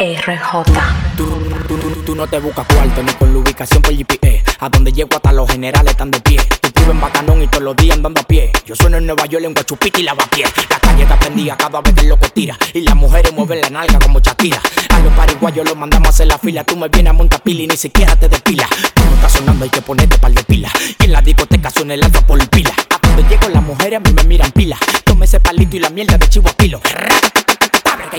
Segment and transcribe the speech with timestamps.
[0.00, 0.64] RJ.
[1.14, 1.26] Tú,
[1.68, 4.42] tú, tú, tú no te buscas cuarto ni con la ubicación por GPS.
[4.58, 6.38] A donde llego hasta los generales están de pie.
[6.62, 8.50] Tú vives en Bacanón y todos los días andando a pie.
[8.64, 10.44] Yo sueno en Nueva York en Guachupita y lavapié.
[10.70, 12.56] La calle está prendida cada vez que loco tira.
[12.72, 14.62] Y las mujeres mueven la nalga como Shakira.
[14.88, 16.64] A los pariguayos los mandamos a hacer la fila.
[16.64, 18.66] Tú me vienes a montar pila y ni siquiera te despila.
[18.94, 20.70] Tú no estás sonando, hay que ponerte par de pila.
[20.98, 22.72] Y en la discoteca suena el alfa por pila.
[22.88, 24.78] A donde llego las mujeres a mí me miran pila.
[25.04, 26.80] Tome ese palito y la mierda de chivo a kilo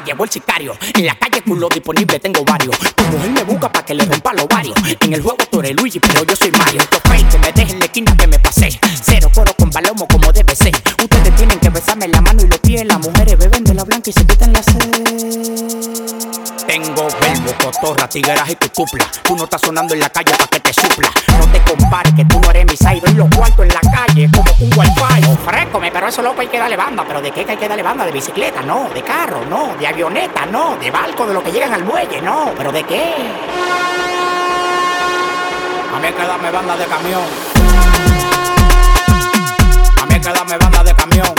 [0.02, 0.78] que llevó el sicario.
[0.96, 2.78] En la calle culo disponible tengo varios.
[2.78, 4.76] Tu mujer me busca para que le rompa los varios.
[5.00, 6.82] En el juego tú eres Luigi, pero yo soy Mario.
[6.82, 8.80] Estos que me dejen la esquina que me pasé.
[9.04, 10.74] Cero coro con palomo como debe ser.
[11.02, 12.86] Ustedes tienen que besarme la mano y los pies.
[12.86, 15.51] Las mujeres beben de la blanca y se quitan la sed.
[16.72, 19.06] Tengo verbo, cotorra, tigueras y tu cupla.
[19.24, 21.10] Tú no estás sonando en la calle para que te supla.
[21.38, 23.02] No te compares que tú no eres mi side.
[23.12, 25.32] Y los cuartos en la calle como un wifi.
[25.34, 27.04] Ofrécome, pero eso loco hay que darle banda.
[27.06, 28.06] ¿Pero de qué hay que darle banda?
[28.06, 28.62] ¿De bicicleta?
[28.62, 28.88] No.
[28.94, 29.44] ¿De carro?
[29.50, 29.76] No.
[29.78, 30.46] ¿De avioneta?
[30.46, 30.78] No.
[30.78, 31.28] ¿De barco?
[31.28, 32.22] ¿De lo que llegan al muelle?
[32.22, 32.54] No.
[32.56, 33.16] ¿Pero de qué?
[35.94, 37.24] A mí hay que darme banda de camión.
[40.02, 41.31] A mí hay que darme banda de camión.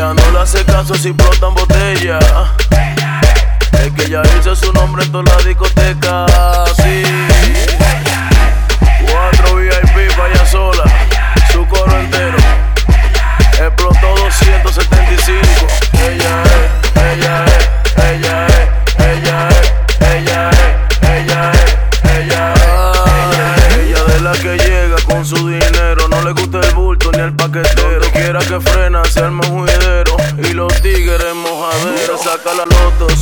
[0.00, 2.18] Ella no le hace caso si explotan botella.
[3.72, 6.24] Es que ella hizo su nombre en toda la discoteca.
[6.74, 7.02] Sí.
[9.02, 10.84] Cuatro VIP para ella sola.
[11.52, 12.38] Su coro entero.
[13.58, 14.89] Explotó 275.
[32.42, 33.19] Saca la loto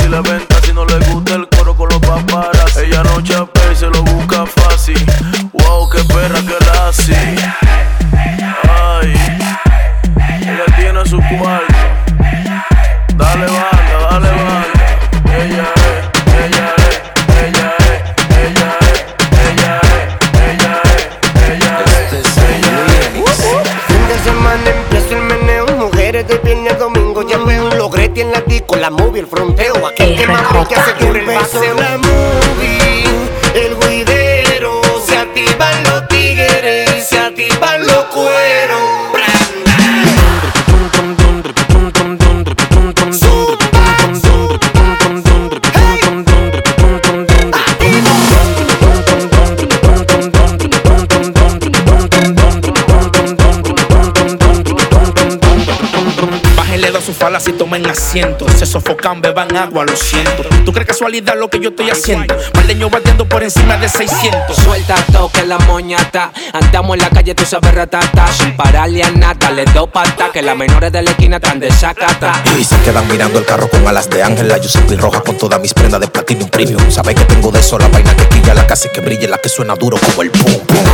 [57.49, 58.47] Y tomen asiento.
[58.59, 60.43] Se sofocan, beban agua, lo siento.
[60.67, 62.37] ¿Tú crees casualidad lo que yo estoy haciendo?
[62.55, 64.55] Maldeño batiendo por encima de 600.
[64.55, 66.31] Suelta toque la moñata.
[66.53, 68.27] Andamos en la calle, tú sabes ratata.
[68.33, 70.31] Sin pararle a nata, le do pata.
[70.31, 72.35] Que las menores de la esquina están de sacata.
[72.59, 75.59] Y se quedan mirando el carro con alas de ángel La Giuseppe roja con todas
[75.61, 78.67] mis prendas de platinum premium Sabes que tengo de eso la vaina que quilla La
[78.67, 80.88] casa que brille, la que suena duro como el pum pum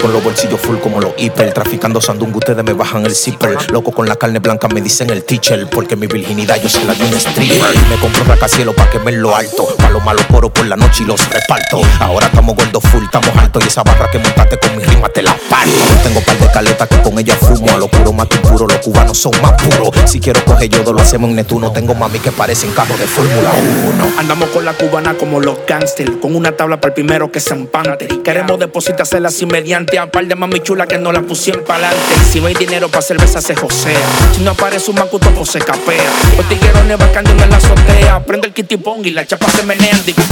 [0.00, 3.56] con los bolsillos full como los hiper Traficando sandungo, ustedes me bajan el zipper.
[3.72, 6.94] Loco con la carne blanca me dicen el teacher Porque mi virginidad yo se la
[6.94, 7.76] di un stripper.
[7.88, 9.66] Me compro racacielo pa' que me lo alto.
[9.76, 11.80] Pa' los malos coros por la noche y los reparto.
[12.00, 13.64] Ahora estamos gordos full, estamos altos.
[13.64, 15.72] Y esa barra que montaste con mi rima te la parto.
[16.02, 17.70] Tengo par de caletas que con ella fumo.
[17.70, 19.90] A lo puro más que puro, los cubanos son más puros.
[20.06, 23.52] Si quiero coger yodo lo hacemos en Netuno Tengo mami que parecen carros de Fórmula
[23.94, 26.12] 1 Andamos con la cubana como los gangsters.
[26.20, 28.08] Con una tabla para el primero que se empante.
[28.22, 31.96] Queremos depositársela así mediante a par de mami chula que no la pusieron pa'lante.
[32.30, 34.00] Si no hay dinero para cerveza se josea.
[34.34, 36.10] Si no aparece un macuto pues se capea.
[36.36, 38.24] Los tiguerones bacando en la azotea.
[38.24, 40.04] Prende el kitipong y la chapa se menean.
[40.04, 40.22] Digo,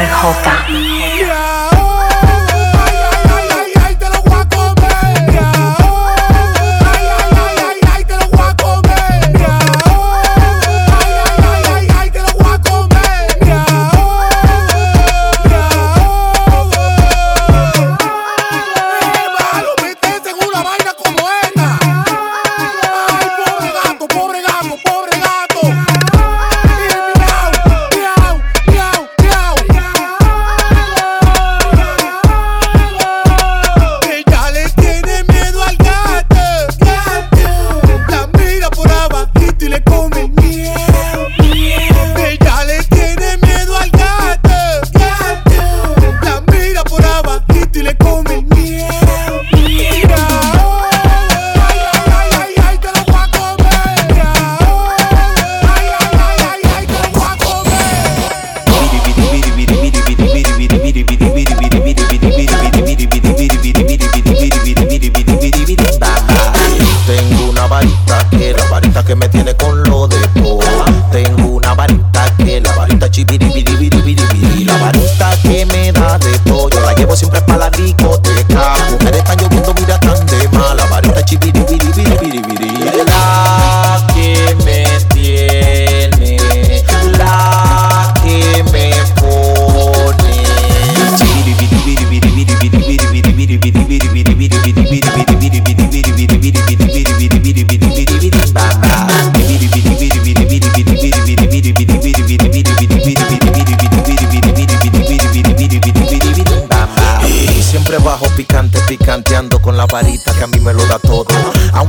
[0.00, 0.99] ไ后ค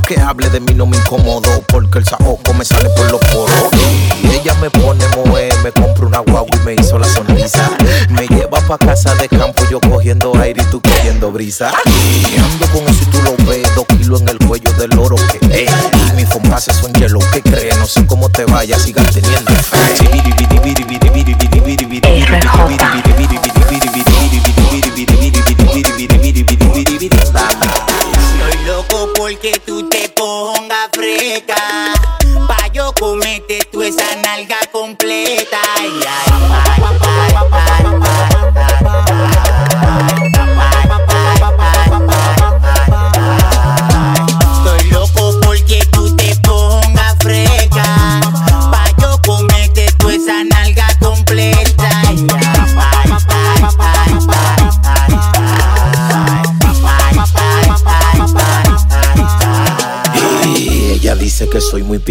[0.07, 3.69] Que hable de mí no me incomodo, porque el saoco me sale por los poros.
[4.29, 7.71] Ella me pone moe, me compra una guagua y me hizo la sonrisa.
[8.09, 11.71] Me lleva pa' casa de campo, yo cogiendo aire y tú cogiendo brisa.
[11.71, 15.63] Ando con eso y tú lo ves, dos kilos en el cuello del oro que
[15.63, 15.71] es.
[16.15, 17.77] Mis compases son hielo, ¿qué crees?
[17.77, 19.51] No sé cómo te vayas, sigas teniendo
[29.41, 29.80] que tú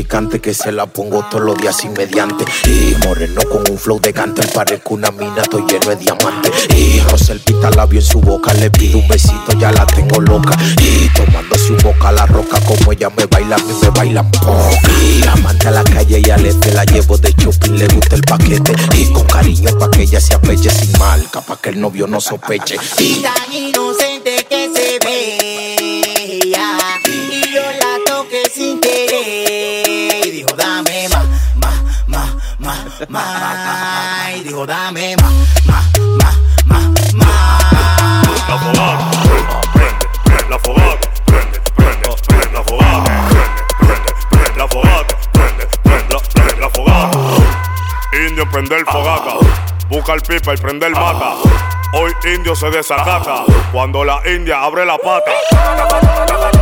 [0.04, 2.44] que se la pongo todos los días sin mediante.
[2.66, 6.52] Y moreno con un flow de cante, parezco una mina, estoy lleno de diamantes.
[6.74, 10.56] Y Rosel pita labio en su boca, le pido un besito, ya la tengo loca.
[10.80, 14.80] Y tomándose un boca la roca, como ella me baila, a me bailan poca.
[15.02, 18.22] Y amante a la calle y al este la llevo de shopping, le gusta el
[18.22, 18.72] paquete.
[18.94, 22.20] Y con cariño pa' que ella se apeche sin marca, pa' que el novio no
[22.20, 22.76] sospeche.
[22.98, 25.49] Y tan inocente que se veía
[33.08, 35.32] más, y dijo dame más,
[35.66, 37.64] más, más, más, más.
[38.48, 39.10] La fogata,
[39.72, 43.10] prende, prende, la fogata, prende, prende, prende, la fogata,
[43.78, 47.18] prende, prende, la fogata, prende, prende, prende, la fogata.
[48.28, 49.34] Indio prende el fogata,
[49.88, 51.34] busca el pipa y prende el mata.
[51.92, 56.59] Hoy indio se desacata cuando la india abre la pata.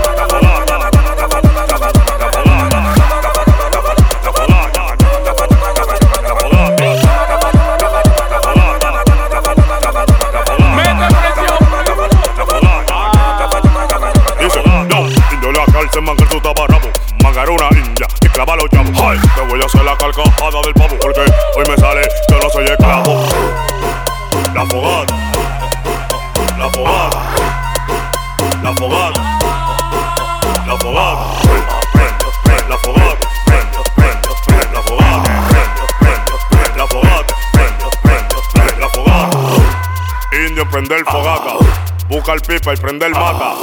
[42.28, 43.54] Busca el pipa y prende el mata.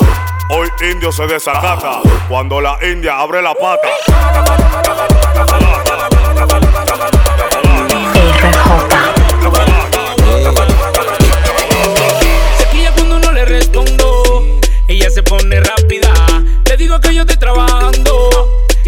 [0.49, 3.87] Hoy indio se desacata cuando la india abre la pata.
[12.57, 14.59] Se quilla cuando no le respondo.
[14.87, 16.11] Ella se pone rápida.
[16.67, 18.29] Le digo que yo estoy trabajando.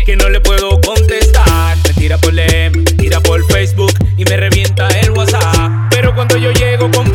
[0.05, 1.77] Que no le puedo contestar.
[1.85, 5.89] Me tira por me tira por Facebook y me revienta el WhatsApp.
[5.91, 7.06] Pero cuando yo llego con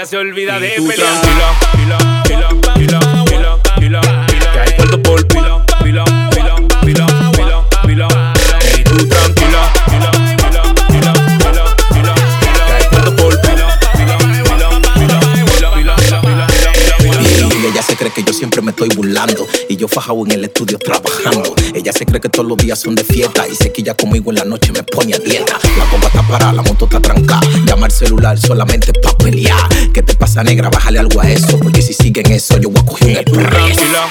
[0.00, 1.20] ella se olvida de pelear.
[1.20, 2.49] Tranquila,
[18.80, 19.46] estoy burlando.
[19.68, 21.54] Y yo fajado en el estudio trabajando.
[21.74, 23.46] Ella se cree que todos los días son de fiesta.
[23.46, 25.58] Y sé que ella conmigo en la noche me pone a dieta.
[25.78, 27.42] La bomba está parada, la moto está trancada.
[27.66, 29.68] Llama al celular solamente pa' pelear.
[29.92, 30.70] ¿Qué te pasa, negra?
[30.70, 31.58] Bájale algo a eso.
[31.58, 33.24] Porque si siguen eso, yo voy a coger el.
[33.24, 34.06] Tranquila,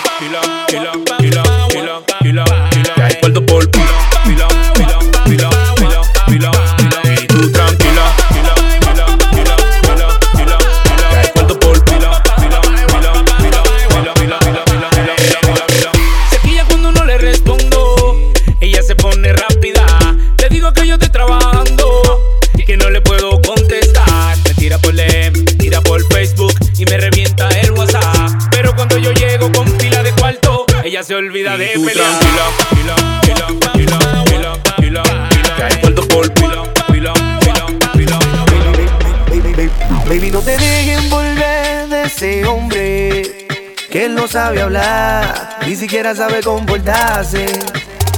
[42.19, 43.47] ese hombre
[43.89, 47.45] que él no sabe hablar, ni siquiera sabe comportarse.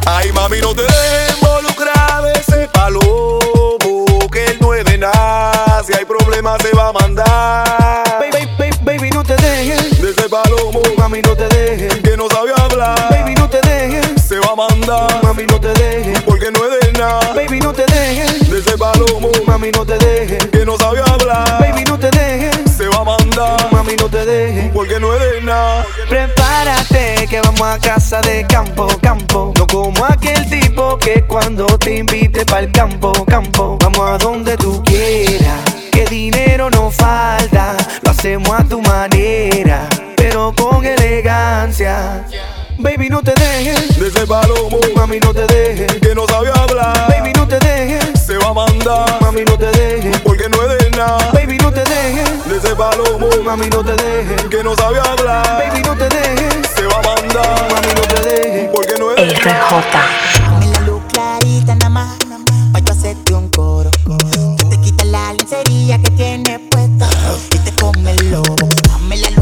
[0.07, 0.81] Ay, mami, no te
[1.37, 3.37] involucrar de ese palomo
[4.31, 5.83] que él no es de nada.
[5.85, 8.17] Si hay problemas, se va a mandar.
[8.19, 10.01] Baby, baby, baby, no te dejes.
[10.01, 11.93] De ese palomo Mami, no te dejes.
[12.01, 13.07] que no sabe hablar.
[13.11, 14.19] Baby, no te dejes.
[14.19, 16.19] Se va a mandar Mami, no te dejes.
[16.23, 17.33] porque no es de nada.
[17.35, 18.49] Baby, no te dejes.
[18.49, 20.47] De ese palomo Mami, no te dejes.
[20.47, 21.59] que no sabe hablar.
[21.59, 22.71] Baby, no te dejes.
[22.75, 23.69] Se va a mandar manda.
[23.71, 24.71] Mami, no te dejes.
[24.71, 25.85] Porque no eres nada.
[26.09, 29.53] Prepárate que vamos a casa de campo, campo.
[29.57, 33.77] No como aquel tipo que cuando te invite el campo, campo.
[33.81, 35.59] Vamos a donde tú quieras.
[35.91, 37.75] Que dinero no falta.
[38.03, 39.87] Lo hacemos a tu manera.
[40.15, 42.25] Pero con elegancia.
[42.81, 43.99] Baby, no te dejes.
[43.99, 44.79] De ese palomo.
[44.95, 45.99] Mami, no te dejes.
[45.99, 47.07] Que no sabe hablar.
[47.09, 48.19] Baby, no te dejes.
[48.25, 49.21] Se va a mandar.
[49.21, 50.19] Mami, no te dejes.
[50.21, 51.31] Porque no eres nada.
[51.31, 52.45] Baby, no te dejes.
[52.49, 53.29] De ese palomo.
[53.43, 54.41] Mami, no te dejes.
[54.49, 55.63] Que no sabe hablar.
[55.63, 56.69] Baby, no te dejes.
[56.75, 57.71] Se va a mandar.
[57.71, 58.69] Mami, no te dejes.
[58.73, 59.51] Porque no eres RJ.
[60.43, 62.17] Dame la luz clarita nada más,
[62.73, 63.91] pa' yo hacerte un coro.
[64.57, 67.07] Tú te quitas la lencería que tienes puesta
[67.53, 68.55] y te come el lobo.
[68.87, 69.40] Dame la luz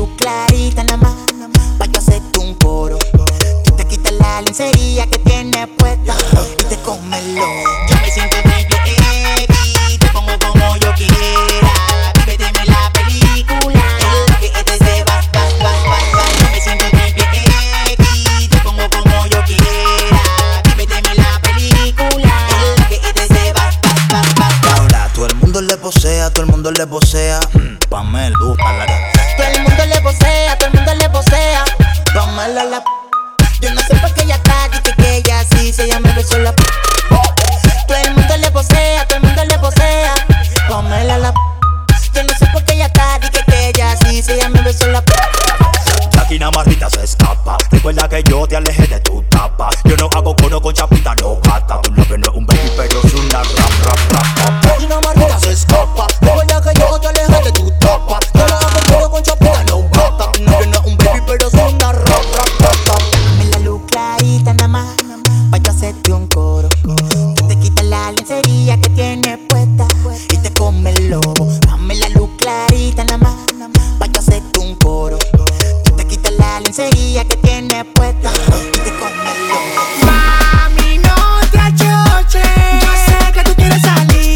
[76.60, 79.60] la lencería que tienes puesta y te come el lobo.
[80.06, 81.16] Mami, no
[81.52, 82.44] te achoches.
[82.82, 84.30] Yo sé que tú quieres salir.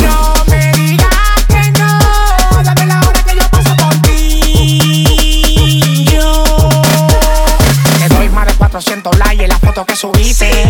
[0.00, 1.98] No me digas que no.
[2.64, 5.04] Dame la hora que yo paso por ti.
[6.10, 6.44] Yo.
[7.98, 10.50] Te doy más de 400 likes en la foto que subiste.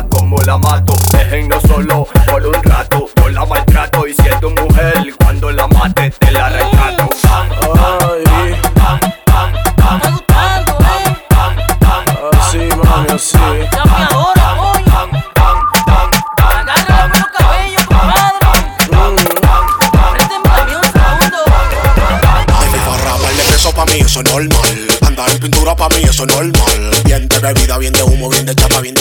[0.00, 0.94] como la mato.
[1.12, 6.30] Déjenlo solo por un rato, yo la maltrato y siendo mujer, cuando la mate te
[6.30, 7.08] la rescato.
[12.40, 13.38] Así, mami, así.
[24.12, 26.52] Eso normal, andar pintura para mí, eso normal.
[27.04, 28.91] Bien de bebida, bien de humo, bien de chapa, bien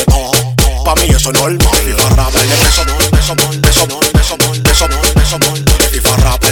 [1.34, 2.32] fue normal.
[2.32, 5.38] De peso, peso, peso, peso, peso, peso,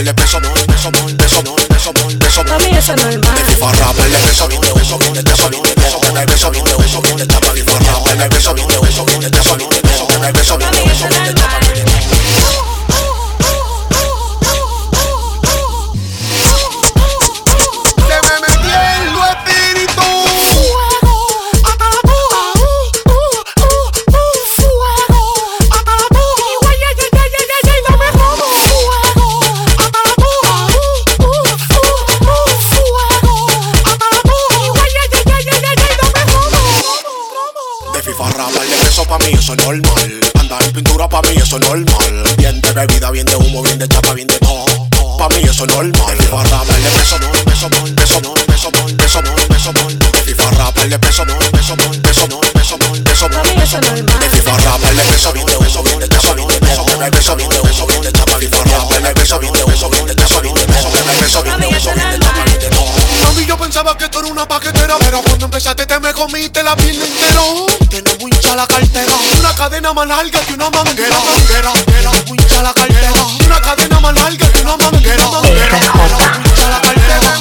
[0.02, 1.40] de peso, peso, peso,
[2.18, 3.40] peso, es normal.
[39.32, 40.20] Eso es normal.
[40.38, 42.24] Andar en pintura pa' mí eso es normal.
[42.36, 44.64] Bien de bebida, bien de humo, bien de chapa, bien de todo.
[45.18, 46.16] Pa' mí eso es normal.
[46.18, 49.72] FIFA rap, el de peso, no, peso, no, peso, no, peso, no, peso, no, peso,
[49.72, 49.88] no.
[49.88, 53.42] De FIFA rap, el de peso, no, peso, no, peso, no, peso, no, peso, no,
[53.42, 54.18] peso, no.
[54.18, 56.98] De FIFA rap, el de peso, bien de humo, bien de chapa, bien de todo.
[56.98, 59.62] De peso, bien de humo, bien de chapa, FIFA rap, el de peso, bien de
[59.64, 60.90] humo, bien de chapa, bien de todo.
[60.90, 63.10] De peso, bien de humo, bien de chapa, bien de todo.
[63.22, 66.74] Mami, yo pensaba que tú eras una paquetera Pero cuando empezaste te me comiste la
[66.74, 67.66] piel entero
[68.50, 69.12] Hincha la cartera.
[69.38, 71.16] Una cadena más larga que una manguera.
[71.20, 73.12] Manguera, manguera, muy hincha la cartera.
[73.46, 75.24] Una cadena más larga que una manguera.
[75.30, 77.38] Manguera, hincha la cartera.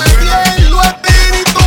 [0.70, 1.62] Lo espíritu.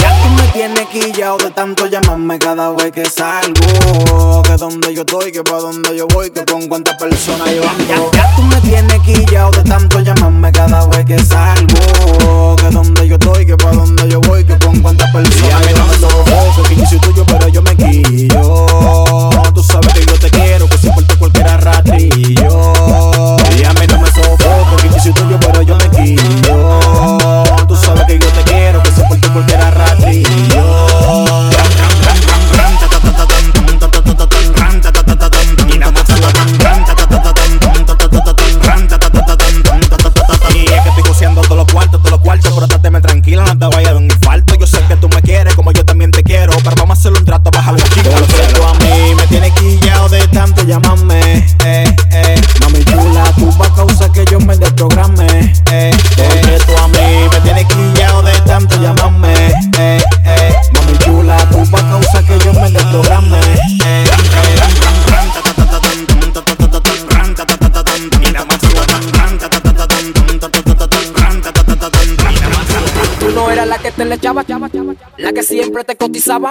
[0.00, 1.86] Ya tú me tienes quillao de tanto
[2.28, 4.42] llamarme cada vez que salgo.
[4.42, 8.10] Que donde yo estoy, que pa' donde yo voy, que con cuántas personas yo ando.
[8.12, 12.56] Ya, ya tú me tienes quillao de tanto llamarme cada vez que salgo.
[12.56, 16.64] Que donde yo estoy, que pa' donde yo voy, que con cuántas personas yo ando.
[16.68, 18.66] Que yo soy tuyo, pero yo me quillo.
[19.54, 22.72] Tú sabes que yo te quiero, que si por tu cualquiera ratillo.
[23.56, 26.47] Y a mí no me sofoco, que yo soy tuyo, pero yo me quillo.
[75.28, 76.50] La que siempre te cotizaba,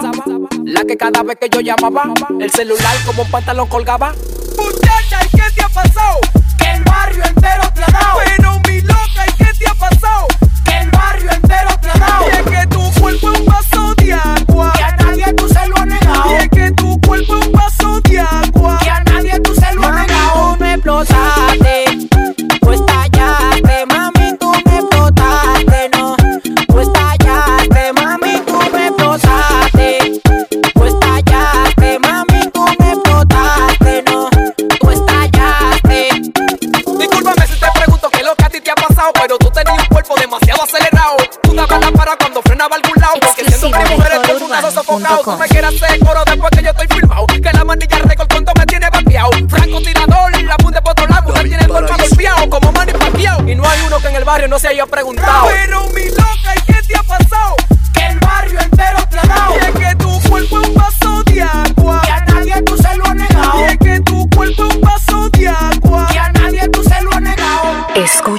[0.64, 4.14] la que cada vez que yo llamaba, el celular como un pantalón colgaba.
[4.56, 6.20] Muchacha, ¿y qué te ha pasado?
[6.60, 8.20] Que el barrio entero te ha dado.
[8.24, 10.28] Pero mi loca, ¿y qué te ha pasado?
[10.64, 12.26] Que el barrio entero te ha dado.
[12.28, 14.74] Y es que tu cuerpo es un vaso de agua.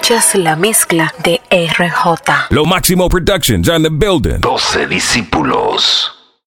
[0.09, 2.49] Escuchas la mezcla de RJ.
[2.49, 4.41] Lo Máximo Productions in the building.
[4.41, 5.68] 12 discípulos.